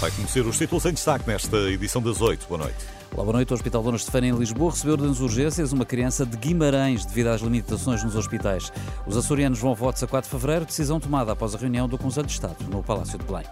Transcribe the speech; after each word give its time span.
Vai 0.00 0.12
conhecer 0.12 0.46
os 0.46 0.56
títulos 0.56 0.84
em 0.86 0.92
destaque 0.92 1.26
nesta 1.26 1.56
edição 1.56 2.00
das 2.00 2.20
8. 2.20 2.46
Boa 2.46 2.62
noite. 2.62 2.76
Olá, 3.12 3.24
boa 3.24 3.32
noite. 3.32 3.50
O 3.52 3.54
Hospital 3.54 3.82
Dona 3.82 3.96
Estefânia 3.96 4.30
em 4.30 4.38
Lisboa 4.38 4.70
recebeu 4.70 4.96
nas 4.96 5.18
urgências 5.18 5.72
uma 5.72 5.84
criança 5.84 6.24
de 6.24 6.36
Guimarães 6.36 7.04
devido 7.04 7.26
às 7.26 7.40
limitações 7.40 8.04
nos 8.04 8.14
hospitais. 8.14 8.72
Os 9.08 9.16
açorianos 9.16 9.58
vão 9.58 9.74
votos 9.74 10.00
a 10.04 10.06
4 10.06 10.30
de 10.30 10.36
fevereiro, 10.38 10.66
decisão 10.66 11.00
tomada 11.00 11.32
após 11.32 11.52
a 11.52 11.58
reunião 11.58 11.88
do 11.88 11.98
Conselho 11.98 12.28
de 12.28 12.32
Estado 12.32 12.56
no 12.70 12.80
Palácio 12.80 13.18
de 13.18 13.24
Belém. 13.24 13.44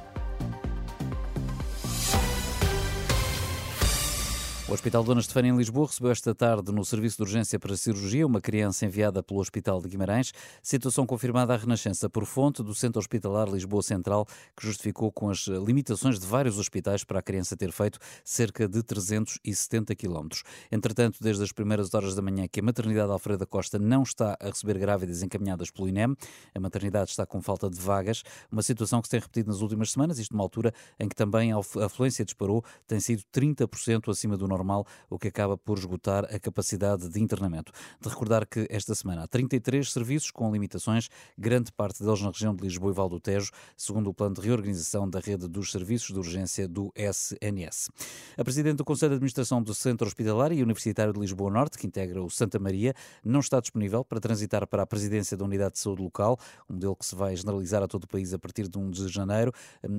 O 4.69 4.73
Hospital 4.73 5.05
Dona 5.05 5.21
Estefânia 5.21 5.53
em 5.53 5.57
Lisboa 5.57 5.87
recebeu 5.87 6.11
esta 6.11 6.35
tarde 6.35 6.73
no 6.73 6.85
serviço 6.85 7.19
de 7.19 7.23
urgência 7.23 7.57
para 7.57 7.77
cirurgia 7.77 8.27
uma 8.27 8.41
criança 8.41 8.85
enviada 8.85 9.23
pelo 9.23 9.39
Hospital 9.39 9.81
de 9.81 9.89
Guimarães, 9.89 10.33
situação 10.61 11.07
confirmada 11.07 11.55
à 11.55 11.57
Renascença 11.57 12.11
por 12.11 12.27
fonte 12.27 12.65
do 12.65 12.75
Centro 12.75 12.99
Hospitalar 12.99 13.49
Lisboa 13.49 13.81
Central, 13.81 14.27
que 14.57 14.67
justificou 14.67 15.13
com 15.13 15.31
as 15.31 15.47
limitações 15.47 16.19
de 16.19 16.27
vários 16.27 16.59
hospitais 16.59 17.05
para 17.05 17.21
a 17.21 17.23
criança 17.23 17.57
ter 17.57 17.71
feito 17.71 18.01
cerca 18.25 18.69
de 18.69 18.83
370 18.83 19.95
quilómetros. 19.95 20.43
Entretanto, 20.73 21.19
desde 21.21 21.45
as 21.45 21.53
primeiras 21.53 21.95
horas 21.95 22.17
da 22.17 22.21
manhã 22.21 22.49
que 22.49 22.59
a 22.59 22.63
maternidade 22.65 23.13
Alfredo 23.13 23.47
Costa 23.47 23.79
não 23.79 24.03
está 24.03 24.37
a 24.41 24.47
receber 24.47 24.79
grávidas 24.79 25.23
encaminhadas 25.23 25.71
pelo 25.71 25.89
INEM, 25.89 26.17
a 26.53 26.59
maternidade 26.59 27.11
está 27.11 27.25
com 27.25 27.41
falta 27.41 27.71
de 27.71 27.79
vagas, 27.79 28.25
uma 28.51 28.65
situação 28.65 29.01
que 29.01 29.07
se 29.07 29.13
tem 29.13 29.21
repetido 29.21 29.49
nas 29.49 29.61
últimas 29.61 29.93
semanas, 29.93 30.19
isto 30.19 30.33
numa 30.33 30.43
altura 30.43 30.75
em 30.99 31.09
que 31.09 31.15
também 31.15 31.53
a 31.53 31.59
afluência 31.85 32.25
disparou, 32.25 32.65
tem 32.85 32.99
sido 32.99 33.23
30% 33.33 34.11
acima 34.11 34.37
do 34.37 34.49
normal 34.49 34.56
normal, 34.57 34.87
o 35.11 35.19
que 35.19 35.29
acaba 35.29 35.57
por 35.57 35.79
esgotar 35.79 36.25
a 36.25 36.39
capacidade 36.39 37.09
de 37.09 37.21
internamento. 37.21 37.73
De 38.01 38.09
recordar 38.09 38.47
que 38.47 38.67
esta 38.71 38.95
semana 38.95 39.25
há 39.25 39.29
33 39.29 39.93
serviços 39.93 40.31
com 40.31 40.51
limitações, 40.53 41.09
grande 41.37 41.71
parte 41.73 42.03
deles 42.03 42.21
na 42.23 42.31
região 42.31 42.55
de 42.55 42.63
Lisboa 42.63 42.93
e 42.93 42.95
Val 42.95 43.09
do 43.09 43.21
Tejo, 43.21 43.51
segundo 43.77 44.09
o 44.11 44.15
plano 44.15 44.35
de 44.35 44.41
reorganização 44.41 45.09
da 45.09 45.21
rede 45.21 45.49
dos 45.49 45.71
serviços 45.71 46.09
de 46.09 46.19
urgência 46.19 46.67
do 46.67 46.93
SNS. 46.95 47.91
A 48.37 48.45
Presidente 48.45 48.77
do 48.77 48.85
Conselho 48.85 49.11
de 49.11 49.17
Administração 49.17 49.63
do 49.63 49.75
Centro 49.75 50.07
Hospitalar 50.07 50.53
e 50.53 50.63
Universitário 50.63 51.13
de 51.13 51.21
Lisboa 51.21 51.51
Norte, 51.51 51.79
que 51.79 51.87
integra 51.87 52.23
o 52.23 52.31
Santa 52.31 52.59
Maria, 52.59 52.95
não 53.25 53.41
está 53.41 53.61
disponível 53.61 54.05
para 54.05 54.21
transitar 54.21 54.67
para 54.67 54.83
a 54.83 54.87
presidência 54.87 55.37
da 55.37 55.45
Unidade 55.45 55.75
de 55.75 55.81
Saúde 55.81 56.03
Local, 56.03 56.39
um 56.69 56.75
modelo 56.75 56.97
que 56.97 57.05
se 57.05 57.15
vai 57.15 57.37
generalizar 57.37 57.83
a 57.83 57.89
todo 57.89 58.05
o 58.05 58.09
país 58.09 58.33
a 58.33 58.39
partir 58.39 58.69
de 58.69 58.79
1 58.79 58.91
de 58.91 59.09
janeiro. 59.09 59.53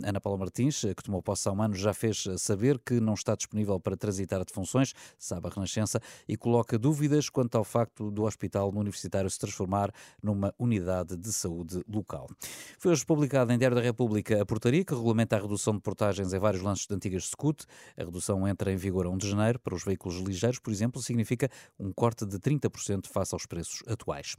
Ana 0.03 0.19
Paula 0.19 0.37
Martins, 0.37 0.81
que 0.81 1.03
tomou 1.03 1.21
posse 1.21 1.47
há 1.47 1.51
um 1.51 1.61
ano, 1.61 1.75
já 1.75 1.93
fez 1.93 2.25
saber 2.37 2.79
que 2.79 2.99
não 2.99 3.13
está 3.13 3.35
disponível 3.35 3.79
para 3.79 3.95
transitar 3.95 4.41
de 4.47 4.53
funções, 4.53 4.93
sabe 5.19 5.47
a 5.47 5.49
Renascença, 5.49 6.01
e 6.27 6.35
coloca 6.35 6.77
dúvidas 6.77 7.29
quanto 7.29 7.57
ao 7.57 7.63
facto 7.63 8.09
do 8.09 8.23
hospital 8.23 8.69
universitário 8.69 9.29
se 9.29 9.39
transformar 9.39 9.91
numa 10.21 10.53
unidade 10.57 11.15
de 11.15 11.31
saúde 11.31 11.83
local. 11.87 12.29
Foi 12.79 12.91
hoje 12.91 13.05
publicada 13.05 13.53
em 13.53 13.57
Diário 13.57 13.75
da 13.75 13.83
República 13.83 14.41
a 14.41 14.45
portaria 14.45 14.83
que 14.83 14.93
regulamenta 14.93 15.35
a 15.35 15.39
redução 15.39 15.75
de 15.75 15.81
portagens 15.81 16.33
em 16.33 16.39
vários 16.39 16.63
lances 16.63 16.87
de 16.87 16.95
antigas 16.95 17.25
SCUT. 17.25 17.65
A 17.97 18.03
redução 18.03 18.47
entra 18.47 18.71
em 18.71 18.75
vigor 18.75 19.05
a 19.05 19.09
1 19.09 19.17
de 19.17 19.29
janeiro. 19.29 19.59
Para 19.59 19.75
os 19.75 19.83
veículos 19.83 20.17
ligeiros, 20.17 20.59
por 20.59 20.71
exemplo, 20.71 21.01
significa 21.01 21.49
um 21.79 21.91
corte 21.91 22.25
de 22.25 22.37
30% 22.39 23.07
face 23.07 23.35
aos 23.35 23.45
preços 23.45 23.83
atuais. 23.87 24.35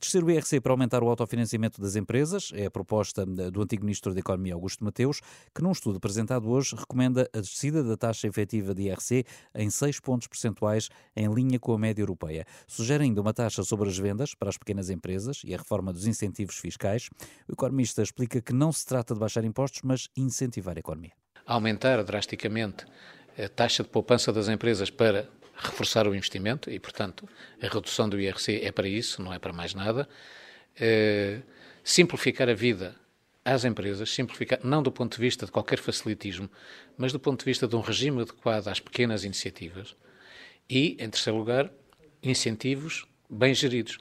Descer 0.00 0.24
o 0.24 0.30
IRC 0.30 0.60
para 0.60 0.72
aumentar 0.72 1.02
o 1.02 1.08
autofinanciamento 1.08 1.80
das 1.80 1.96
empresas 1.96 2.50
é 2.54 2.66
a 2.66 2.70
proposta 2.70 3.24
do 3.26 3.62
antigo 3.62 3.84
Ministro 3.84 4.14
da 4.14 4.20
Economia, 4.20 4.54
Augusto 4.54 4.84
Mateus, 4.84 5.20
que 5.54 5.62
num 5.62 5.72
estudo 5.72 5.96
apresentado 5.96 6.48
hoje 6.48 6.74
recomenda 6.76 7.28
a 7.32 7.40
descida 7.40 7.82
da 7.82 7.96
taxa 7.96 8.26
efetiva 8.26 8.74
de 8.74 8.82
IRC 8.82 9.24
em 9.54 9.70
6 9.70 10.00
pontos 10.00 10.26
percentuais, 10.26 10.88
em 11.16 11.32
linha 11.32 11.58
com 11.58 11.72
a 11.72 11.78
média 11.78 12.02
europeia. 12.02 12.44
Sugere 12.66 13.04
ainda 13.04 13.20
uma 13.20 13.32
taxa 13.32 13.62
sobre 13.62 13.88
as 13.88 13.98
vendas 13.98 14.34
para 14.34 14.48
as 14.48 14.58
pequenas 14.58 14.90
empresas 14.90 15.42
e 15.44 15.54
a 15.54 15.58
reforma 15.58 15.92
dos 15.92 16.06
incentivos 16.06 16.56
fiscais. 16.56 17.08
O 17.48 17.52
economista 17.52 18.02
explica 18.02 18.40
que 18.40 18.52
não 18.52 18.72
se 18.72 18.86
trata 18.86 19.14
de 19.14 19.20
baixar 19.20 19.44
impostos, 19.44 19.82
mas 19.82 20.08
incentivar 20.16 20.76
a 20.76 20.80
economia. 20.80 21.12
Aumentar 21.46 22.02
drasticamente 22.04 22.84
a 23.38 23.48
taxa 23.48 23.82
de 23.82 23.88
poupança 23.88 24.32
das 24.32 24.48
empresas 24.48 24.90
para 24.90 25.28
reforçar 25.56 26.06
o 26.06 26.14
investimento 26.14 26.70
e, 26.70 26.78
portanto, 26.78 27.28
a 27.62 27.68
redução 27.68 28.08
do 28.08 28.18
IRC 28.18 28.60
é 28.62 28.72
para 28.72 28.88
isso, 28.88 29.22
não 29.22 29.32
é 29.32 29.38
para 29.38 29.52
mais 29.52 29.74
nada. 29.74 30.08
É, 30.78 31.42
simplificar 31.84 32.48
a 32.48 32.54
vida 32.54 32.94
às 33.44 33.64
empresas, 33.64 34.10
simplificar, 34.10 34.60
não 34.62 34.82
do 34.82 34.92
ponto 34.92 35.16
de 35.16 35.20
vista 35.20 35.46
de 35.46 35.52
qualquer 35.52 35.78
facilitismo, 35.78 36.50
mas 36.96 37.12
do 37.12 37.18
ponto 37.18 37.40
de 37.40 37.44
vista 37.44 37.66
de 37.66 37.74
um 37.74 37.80
regime 37.80 38.22
adequado 38.22 38.68
às 38.68 38.80
pequenas 38.80 39.24
iniciativas 39.24 39.96
e, 40.68 40.96
em 40.98 41.08
terceiro 41.08 41.38
lugar, 41.38 41.70
incentivos 42.22 43.06
bem 43.28 43.54
geridos. 43.54 43.98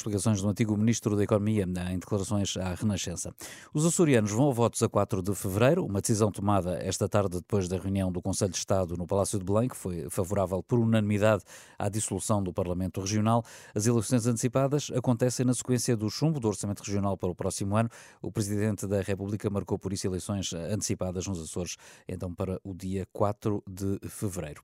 Explicações 0.00 0.40
do 0.40 0.48
antigo 0.48 0.74
Ministro 0.78 1.14
da 1.14 1.22
Economia 1.22 1.64
em 1.64 1.98
declarações 1.98 2.56
à 2.56 2.72
Renascença. 2.72 3.34
Os 3.74 3.84
açorianos 3.84 4.30
vão 4.30 4.48
a 4.48 4.52
votos 4.52 4.82
a 4.82 4.88
4 4.88 5.22
de 5.22 5.34
fevereiro, 5.34 5.84
uma 5.84 6.00
decisão 6.00 6.32
tomada 6.32 6.78
esta 6.82 7.06
tarde 7.06 7.36
depois 7.36 7.68
da 7.68 7.76
reunião 7.76 8.10
do 8.10 8.22
Conselho 8.22 8.50
de 8.50 8.56
Estado 8.56 8.96
no 8.96 9.06
Palácio 9.06 9.38
de 9.38 9.44
Belém, 9.44 9.68
que 9.68 9.76
foi 9.76 10.08
favorável 10.08 10.62
por 10.62 10.78
unanimidade 10.78 11.44
à 11.78 11.90
dissolução 11.90 12.42
do 12.42 12.50
Parlamento 12.50 12.98
Regional. 13.02 13.44
As 13.74 13.86
eleições 13.86 14.26
antecipadas 14.26 14.90
acontecem 14.94 15.44
na 15.44 15.52
sequência 15.52 15.94
do 15.94 16.08
chumbo 16.08 16.40
do 16.40 16.48
Orçamento 16.48 16.82
Regional 16.82 17.14
para 17.18 17.28
o 17.28 17.34
próximo 17.34 17.76
ano. 17.76 17.90
O 18.22 18.32
Presidente 18.32 18.86
da 18.86 19.02
República 19.02 19.50
marcou 19.50 19.78
por 19.78 19.92
isso 19.92 20.06
eleições 20.06 20.54
antecipadas 20.54 21.26
nos 21.26 21.42
Açores, 21.42 21.76
então 22.08 22.34
para 22.34 22.58
o 22.64 22.72
dia 22.72 23.06
4 23.12 23.62
de 23.68 23.98
fevereiro. 24.08 24.62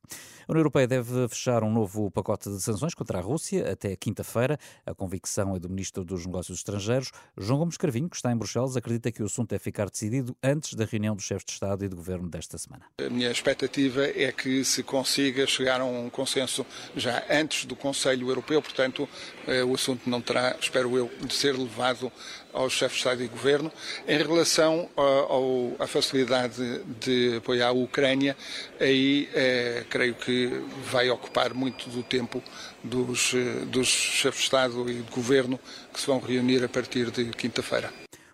A 0.48 0.52
União 0.52 0.60
Europeia 0.60 0.88
deve 0.88 1.28
fechar 1.28 1.62
um 1.62 1.70
novo 1.70 2.10
pacote 2.10 2.48
de 2.48 2.62
sanções 2.62 2.94
contra 2.94 3.18
a 3.18 3.20
Rússia 3.20 3.70
até 3.70 3.94
quinta-feira. 3.96 4.58
A 4.86 4.94
convicção 4.94 5.25
convicção 5.26 5.56
é 5.56 5.58
do 5.58 5.68
Ministro 5.68 6.04
dos 6.04 6.24
Negócios 6.24 6.58
Estrangeiros. 6.58 7.10
João 7.36 7.58
Gomes 7.58 7.76
Carvinho, 7.76 8.08
que 8.08 8.16
está 8.16 8.30
em 8.30 8.36
Bruxelas, 8.36 8.76
acredita 8.76 9.10
que 9.10 9.22
o 9.22 9.26
assunto 9.26 9.52
é 9.52 9.58
ficar 9.58 9.90
decidido 9.90 10.36
antes 10.42 10.74
da 10.74 10.84
reunião 10.84 11.16
dos 11.16 11.24
chefes 11.24 11.44
de 11.44 11.52
Estado 11.52 11.84
e 11.84 11.88
de 11.88 11.96
Governo 11.96 12.28
desta 12.28 12.56
semana. 12.56 12.84
A 13.04 13.10
minha 13.10 13.30
expectativa 13.30 14.04
é 14.04 14.30
que 14.30 14.64
se 14.64 14.82
consiga 14.82 15.46
chegar 15.46 15.80
a 15.80 15.84
um 15.84 16.08
consenso 16.08 16.64
já 16.96 17.24
antes 17.28 17.64
do 17.64 17.74
Conselho 17.74 18.28
Europeu, 18.28 18.62
portanto, 18.62 19.08
eh, 19.46 19.64
o 19.64 19.74
assunto 19.74 20.08
não 20.08 20.20
terá, 20.20 20.56
espero 20.60 20.96
eu, 20.96 21.10
de 21.20 21.34
ser 21.34 21.56
levado 21.56 22.12
aos 22.56 22.72
chefes 22.72 22.92
de 22.92 22.98
Estado 22.98 23.22
e 23.22 23.28
Governo. 23.28 23.70
Em 24.08 24.16
relação 24.16 24.88
ao, 24.96 25.72
à 25.78 25.86
facilidade 25.86 26.80
de 27.00 27.36
apoiar 27.36 27.68
a 27.68 27.72
Ucrânia, 27.72 28.36
aí 28.80 29.28
eh, 29.34 29.84
creio 29.90 30.14
que 30.14 30.62
vai 30.90 31.10
ocupar 31.10 31.52
muito 31.52 31.90
do 31.90 32.02
tempo 32.02 32.42
dos, 32.82 33.34
eh, 33.34 33.64
dos 33.66 33.88
chefes 33.88 34.40
de 34.40 34.44
Estado 34.44 34.90
e 34.90 35.02
de 35.06 35.12
Governo 35.12 35.58
que 35.92 36.00
se 36.00 36.06
vão 36.06 36.18
reunir 36.18 36.62
a 36.64 36.68
partir 36.68 37.10
de 37.10 37.30
quinta-feira. 37.30 37.90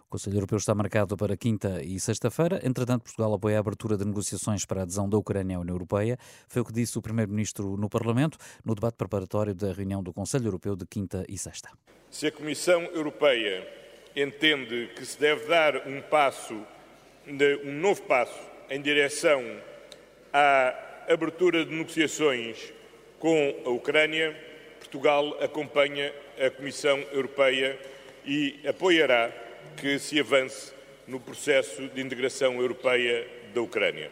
O 0.06 0.10
Conselho 0.12 0.36
Europeu 0.36 0.58
está 0.58 0.74
marcado 0.74 1.16
para 1.16 1.36
quinta 1.38 1.82
e 1.82 1.98
sexta-feira. 1.98 2.60
Entretanto, 2.62 3.04
Portugal 3.04 3.32
apoia 3.32 3.56
a 3.56 3.60
abertura 3.60 3.96
de 3.96 4.04
negociações 4.04 4.66
para 4.66 4.80
a 4.80 4.82
adesão 4.82 5.08
da 5.08 5.16
Ucrânia 5.16 5.56
à 5.56 5.60
União 5.60 5.74
Europeia. 5.74 6.18
Foi 6.48 6.60
o 6.60 6.64
que 6.66 6.72
disse 6.72 6.98
o 6.98 7.02
Primeiro-Ministro 7.02 7.78
no 7.78 7.88
Parlamento, 7.88 8.36
no 8.62 8.74
debate 8.74 8.96
preparatório 8.96 9.54
da 9.54 9.72
reunião 9.72 10.02
do 10.02 10.12
Conselho 10.12 10.48
Europeu 10.48 10.76
de 10.76 10.84
quinta 10.84 11.24
e 11.28 11.38
sexta. 11.38 11.70
Se 12.10 12.26
a 12.26 12.32
Comissão 12.32 12.82
Europeia 12.92 13.66
entende 14.14 14.90
que 14.94 15.06
se 15.06 15.18
deve 15.18 15.46
dar 15.46 15.88
um 15.88 16.02
passo, 16.02 16.60
um 17.64 17.72
novo 17.80 18.02
passo 18.02 18.38
em 18.68 18.82
direção 18.82 19.42
à 20.30 20.74
abertura 21.08 21.64
de 21.64 21.74
negociações 21.74 22.72
com 23.18 23.62
a 23.64 23.70
Ucrânia, 23.70 24.36
Portugal 24.82 25.36
acompanha 25.40 26.12
a 26.44 26.50
Comissão 26.50 26.98
Europeia 27.12 27.78
e 28.26 28.60
apoiará 28.66 29.32
que 29.76 29.96
se 29.98 30.18
avance 30.18 30.72
no 31.06 31.20
processo 31.20 31.88
de 31.88 32.00
integração 32.00 32.54
europeia 32.60 33.26
da 33.54 33.62
Ucrânia. 33.62 34.10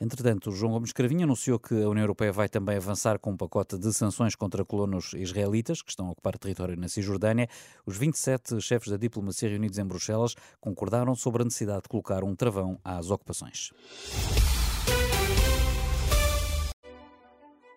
Entretanto, 0.00 0.50
João 0.50 0.72
Gomes 0.72 0.92
Cravinho 0.92 1.24
anunciou 1.24 1.58
que 1.58 1.74
a 1.74 1.88
União 1.88 2.02
Europeia 2.02 2.32
vai 2.32 2.48
também 2.48 2.76
avançar 2.76 3.18
com 3.18 3.30
um 3.30 3.36
pacote 3.36 3.78
de 3.78 3.92
sanções 3.92 4.34
contra 4.34 4.64
colonos 4.64 5.12
israelitas 5.14 5.80
que 5.80 5.90
estão 5.90 6.08
a 6.08 6.10
ocupar 6.10 6.36
território 6.36 6.76
na 6.76 6.88
Cisjordânia. 6.88 7.48
Os 7.86 7.96
27 7.96 8.60
chefes 8.60 8.90
da 8.90 8.96
diplomacia 8.96 9.48
reunidos 9.48 9.78
em 9.78 9.84
Bruxelas 9.84 10.34
concordaram 10.60 11.14
sobre 11.14 11.42
a 11.42 11.44
necessidade 11.44 11.82
de 11.82 11.88
colocar 11.88 12.22
um 12.22 12.34
travão 12.34 12.78
às 12.84 13.10
ocupações. 13.10 13.70